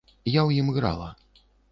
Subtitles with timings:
[0.37, 1.09] Я ў ім грала.